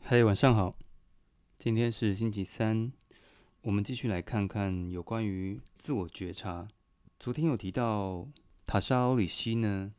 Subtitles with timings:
[0.00, 0.74] 嘿，晚上好，
[1.58, 2.90] 今天是星期三，
[3.68, 6.66] 我们继续来看看有关于自我觉察。
[7.20, 8.26] 昨天有提到
[8.66, 9.92] 塔莎·奥里希呢，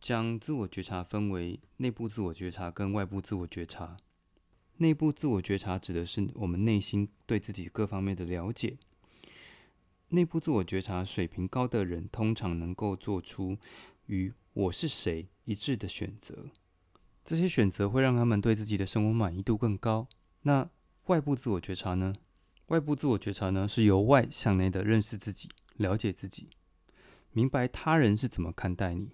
[0.00, 3.96] 将自我觉察分为内部自我觉察跟外部自我觉察。
[4.78, 8.76] 内部自我觉察指的是我们内心对自己各方面的了解。
[10.08, 13.56] 内部自我觉察水平高的人，通常能够做出
[14.06, 16.46] 与“我是谁”一致的选择。
[17.24, 20.08] 这些选择会让他们对自己的生活满意度更高。
[20.40, 20.68] 那
[21.04, 22.12] 外部自我觉察呢？
[22.72, 26.48] 外部自我觉察呢，是由外向内的认识自己、了解自己，
[27.30, 29.10] 明白他人是怎么看待你，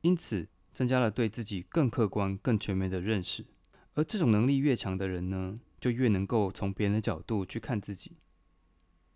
[0.00, 3.46] 因此增加了对自己更客观、更全面的认识。
[3.94, 8.16] 而这种能力越强的人呢，就越能够从别人的角度去看自己，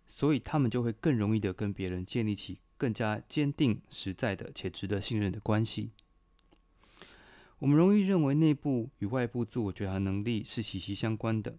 [0.07, 5.91] 所以他们就会更容易的跟别人建立起更加坚定、实在的且值得信任的关系。
[7.59, 11.57] 我们容易认为内部与外部自我觉察能力是息息相关的。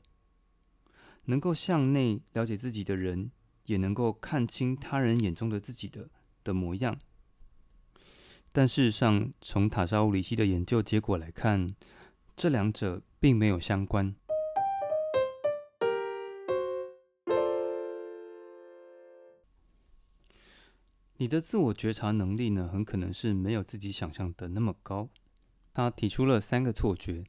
[1.26, 3.30] 能够向内了解自己的人，
[3.66, 6.08] 也能够看清他人眼中的自己的
[6.42, 6.98] 的模样。
[8.52, 11.74] 但事实上，从塔莎乌里希的研究结果来看，
[12.36, 14.14] 这两者并没有相关。
[21.16, 25.08] 你的自我觉察能力呢，很可能是没有自己想象的那么高。
[25.72, 27.24] 他提出了三个错觉，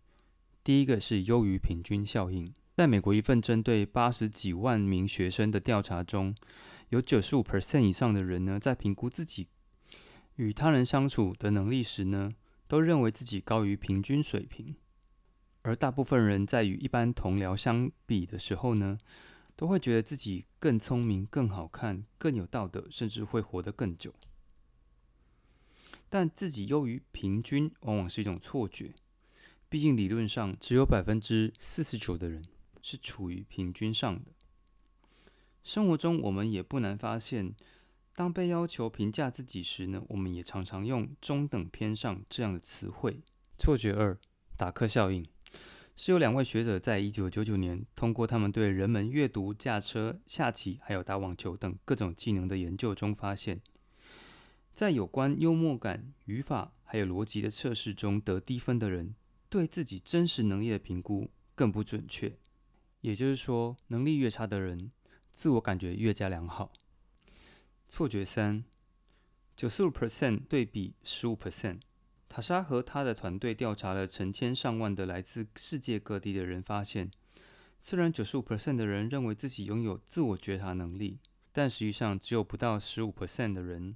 [0.64, 2.54] 第一个是优于平均效应。
[2.76, 6.36] 在美国一份针对八十几万名学生的调查中，
[6.90, 9.48] 有九十五 percent 以上的人呢，在评估自己
[10.36, 12.34] 与他人相处的能力时呢，
[12.68, 14.76] 都认为自己高于平均水平。
[15.62, 18.98] 而大部分人在与一般同僚相比的时候呢，
[19.56, 24.14] 都会觉得自己更聪明、更好看、更有道德，甚至会活得更久。
[26.10, 28.94] 但自己优于平均，往往是一种错觉。
[29.70, 32.44] 毕竟理论上，只有百分之四十九的人
[32.86, 34.32] 是处于平均上的。
[35.64, 37.56] 生活中，我们也不难发现，
[38.14, 43.22] 当被要求评价自己时呢，我们也常常用“中等偏上”这样的词汇。
[43.58, 44.16] 错觉二：
[44.56, 45.26] 达克效应，
[45.96, 53.60] 是由两位学者在一九九九年通过他们对人们阅读、驾车、下棋还有打网球等各种技能的研究中发现。
[54.76, 59.16] 在有关幽默感、语法还有逻辑的测试中得低分的人，
[59.50, 62.38] 对自己真实能力的评估更不准确。
[63.06, 64.90] 也就是说，能力越差的人，
[65.32, 66.74] 自我感觉越加良好。
[67.88, 68.64] 错觉三：
[69.56, 71.82] 九十五 percent 对比十五 percent。
[72.28, 77.12] 塔莎和他的团队调查了成千上万的来自世界各地的人，发现，
[77.80, 81.20] 虽然九十五 percent 的人认为自己拥有自我觉察能力，
[81.52, 83.96] 但实际上只有不到十五 percent 的人。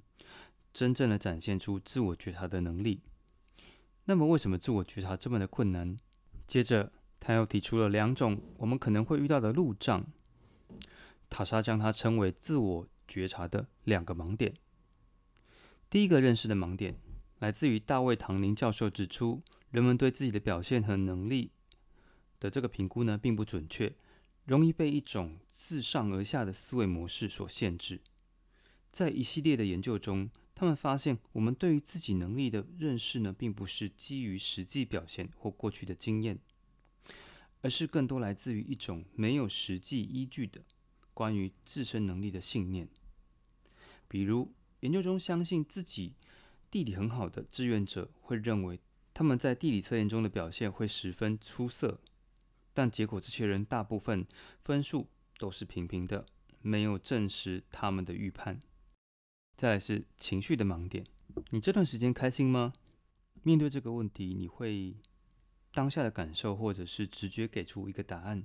[0.72, 3.00] 真正的展现出自我觉察的能力。
[4.04, 5.96] 那么，为什么自我觉察这么的困难？
[6.46, 10.04] 接着，他又提出了两种我们可能会遇到的路障。
[11.28, 14.54] 塔莎将它称为自我觉察的两个盲点。
[15.88, 16.96] 第一个认识的盲点
[17.38, 21.52] 来自于大卫·唐宁教授指出，人们对自己的表现和能力
[22.40, 23.92] 的这个评估呢，并不准确，
[24.44, 28.00] 容易被一种自上而下的思维模式所限制。
[28.90, 36.38] 在一系列的研究中，他们发现，我们对于自己能力的认识呢，并不是基于实际表现或过去的经验，
[37.62, 40.62] 而是更多来自于一种没有实际依据的
[41.12, 42.88] 关于自身能力的信念。
[44.08, 46.14] 比如，研究中相信自己
[46.70, 48.80] 地理很好的志愿者会认为
[49.12, 52.00] 他们在地理测验中的表现会十分出色，
[52.72, 54.26] 但结果这些人大部分
[54.64, 56.26] 分数都是平平的，
[56.62, 58.58] 没有证实他们的预判。
[59.56, 61.04] 再来是情绪的盲点，
[61.50, 62.72] 你这段时间开心吗？
[63.42, 64.96] 面对这个问题，你会
[65.72, 68.44] 当下的感受，或者是直觉给出一个答案，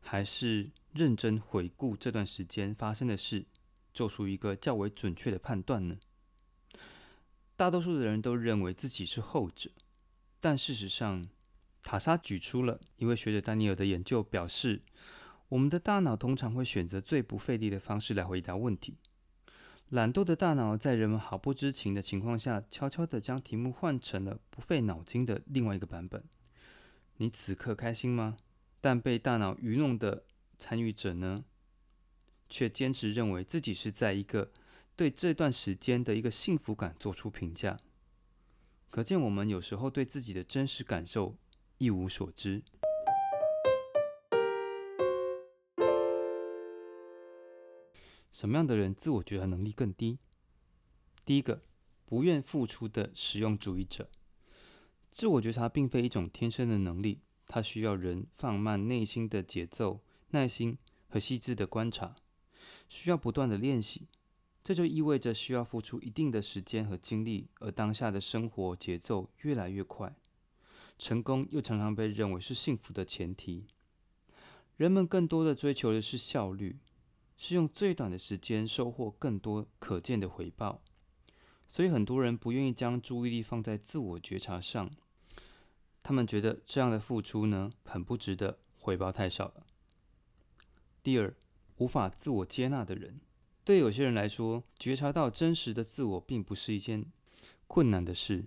[0.00, 3.46] 还是认真回顾这段时间发生的事，
[3.94, 5.98] 做出一个较为准确的判断呢？
[7.56, 9.70] 大多数的人都认为自己是后者，
[10.40, 11.26] 但事实上，
[11.82, 14.82] 塔莎举出了一位学者丹尼尔的研究表示，
[15.48, 18.96] 我们的大脑通常会选择最不费力的方式来回答问题。
[19.90, 26.24] 懒惰的大脑在人们毫不知情的情况下，悄悄地将题目换成了不费脑筋的另外一个版本。
[27.18, 28.36] 你此刻开心吗？
[28.80, 30.24] 但被大脑愚弄的
[30.58, 31.44] 参与者呢，
[32.48, 34.52] 却坚持认为自己是在一个
[34.94, 37.80] 对这段时间的一个幸福感做出评价。
[38.90, 41.36] 可见我们有时候对自己的真实感受
[41.78, 42.62] 一无所知。
[48.30, 50.18] 什么样的人自我觉察能力更低？
[51.24, 51.62] 第一个，
[52.04, 54.10] 不愿付出的实用主义者。
[55.16, 60.02] 自我觉察并非一种天生的能力，它需要人放慢内心的节奏、
[60.32, 60.76] 耐心
[61.08, 62.14] 和细致的观察，
[62.90, 64.08] 需要不断的练习。
[64.62, 70.14] 这就意味着需要付出一定的时间和精力，而当下的生活节奏越来越快，
[70.98, 73.64] 成功又常常被认为是幸福的前提。
[74.76, 76.76] 人们更多的追求的是效率，
[77.38, 80.82] 是用最短的时间收获更多可见的回报，
[81.66, 84.90] 所以很多人不愿意将注意力放在自我觉察上，
[86.06, 89.66] 他们觉得这样的付出呢很不值得，回报太少了。
[91.02, 91.34] 第二，
[91.78, 93.18] 无法自我接纳的人。
[93.64, 97.06] 对有些人来说，觉察到真实的自我并不是一件
[97.66, 98.44] 困难的事，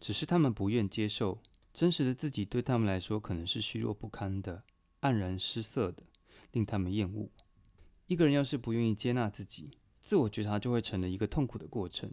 [0.00, 1.42] 只是他们不愿接受
[1.74, 2.46] 真实的自己。
[2.46, 4.64] 对他们来说，可能是虚弱不堪的、
[5.02, 6.04] 黯然失色的，
[6.52, 7.28] 令他们厌恶。
[8.06, 12.10] 一个人要是不愿意接纳自己，自我觉察就会成了一个痛苦的过程。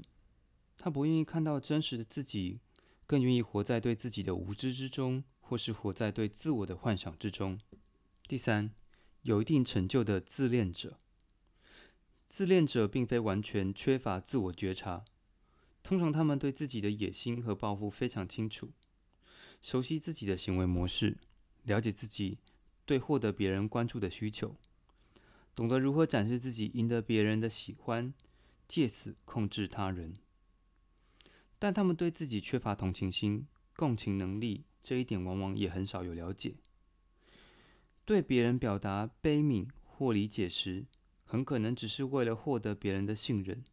[0.77, 2.60] 他不愿意看到真实的自己，
[3.07, 7.59] 更愿意活在对自己的无知之中，或是活在对自我的幻想之中。
[8.27, 8.71] 第三，
[9.21, 10.99] 有一定成就的自恋者。
[12.27, 15.05] 自恋者并非完全缺乏自我觉察，
[15.83, 18.71] 通常他们对自己的野心和抱负非常清楚，
[19.61, 21.17] 熟悉自己的行为模式，
[21.63, 22.39] 了解自己
[22.85, 24.55] 对获得别人关注的需求，
[25.53, 28.11] 懂得如何展示自己，赢得别人的喜欢，
[28.67, 30.15] 借此控制他人。
[31.57, 36.55] 但他们对自己缺乏同情心、共情能力，这一点往往也很少有了解。
[38.03, 40.85] 对别人表达悲悯或理解时，
[41.23, 43.63] 很可能只是为了获得别人的信任。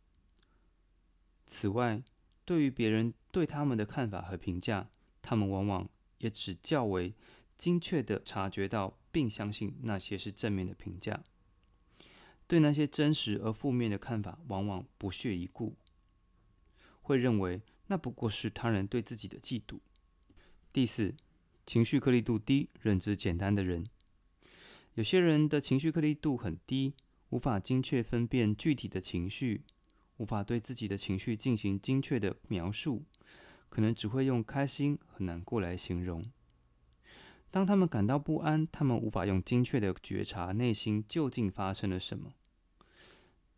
[1.47, 2.03] 此外，
[2.45, 4.89] 对于别人对他们的看法和评价，
[5.21, 5.89] 他们往往
[6.19, 7.15] 也只较为
[7.59, 11.23] 精确地察觉到并相信那些是正面的评价，
[12.47, 15.77] 对那些真实而负面的看法往往不屑一顾，
[17.03, 17.61] 会认为
[17.93, 19.79] 那不过是他人对自己的嫉妒。
[20.73, 21.15] 第四，
[21.67, 23.85] 情绪颗粒度低、认知简单的人，
[24.95, 26.95] 有些人的情绪颗粒度很低。
[27.29, 29.63] 无法精确分辨具体的情绪，
[30.17, 33.05] 无法对自己的情绪进行精确的描述，
[33.69, 36.25] 可能只会用开心和难过来形容。
[37.51, 42.33] 当他们感到不安，他们无法用精确的觉察内心究竟发生了什么。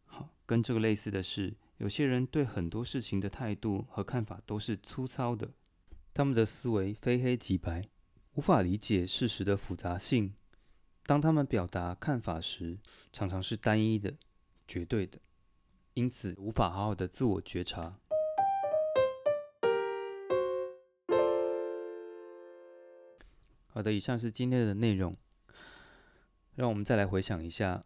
[0.06, 5.50] 好，跟这个类似的是，有些人对很多事情的态度和看法都是粗糙的，
[6.14, 7.88] 他们的思维非黑即白，
[8.34, 10.34] 无法理解事实的复杂性。
[11.04, 12.78] 当他们表达看法时，
[13.12, 14.14] 常常是单一的、
[14.68, 15.18] 绝对的，
[15.94, 17.98] 因此无法好好的自我觉察。
[23.66, 25.14] 好的，以上是今天的内容。
[26.54, 27.84] 让我们再来回想一下，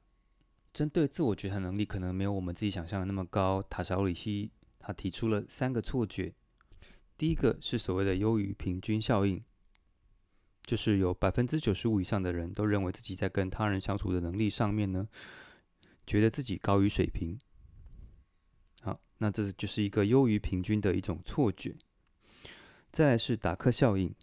[0.79, 3.61] 针对自我觉察能力可能没有我们自己想象的那么高。
[3.69, 4.49] 塔绍里希
[4.79, 6.33] 他提出了三个错觉，
[7.17, 9.43] 第一个是所谓的优于平均效应。
[10.63, 15.09] 就是有百分之九十五以上的人都认为自己在跟他人相处的能力上面呢，
[16.07, 17.37] 觉得自己高于水平。
[18.83, 21.75] 好，那这就是一个优于平均的一种错觉。
[22.93, 24.15] 再来是达克效应，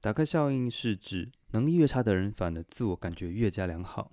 [0.00, 4.10] 达克效应是指能力越差的人，反而自我感觉越加良好。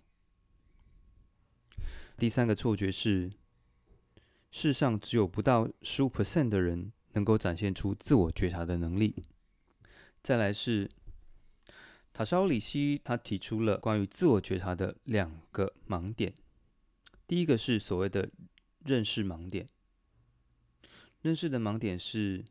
[2.17, 3.31] 第三个错觉是，
[4.51, 9.23] 世上只有不到十五 percent 的人能够展现出自我觉察的能力。
[10.21, 10.89] 再来是。
[12.17, 16.33] 塔绍里希他提出了关于自我觉察的两个盲点，
[17.27, 18.29] 第一个是所谓的
[18.85, 19.67] 认识盲点。
[21.21, 22.45] 认识的盲点是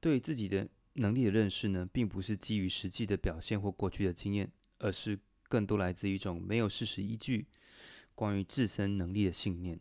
[0.00, 5.16] 对自己的能力的认识呢，并不是基于实际的表现或过去的经验，而是
[5.48, 7.46] 更多来自一种没有事实依据
[8.18, 9.78] 关于自身能力的信念。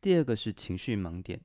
[0.00, 1.38] 第二个是情绪盲点，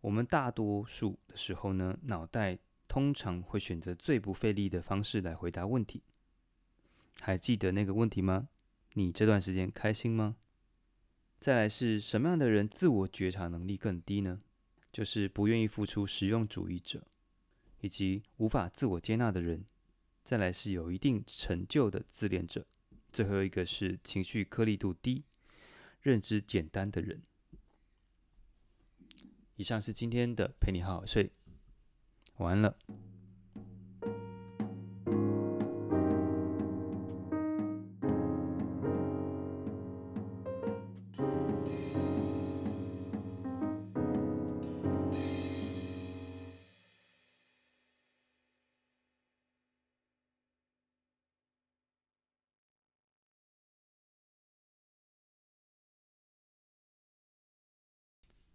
[0.00, 2.58] 我们大多数的时候呢，脑袋。
[2.86, 6.04] 通常会选择最不费力的方式来回答问题。
[7.20, 8.48] 还记得那个问题吗？
[8.92, 10.36] 你这段时间开心吗？
[11.40, 14.42] 再来是什么样的人自我觉察能力更低呢？
[14.92, 17.02] 就是不愿意付出实用主义者，
[17.80, 19.64] 以及无法自我接纳的人。
[20.22, 22.64] 再来是有一定成就的自恋者。
[23.14, 25.22] 最后一个是情绪颗粒度低、
[26.02, 27.22] 认知简单的人。
[29.54, 31.30] 以上是今天的陪你好好睡。
[32.38, 32.76] 晚安了。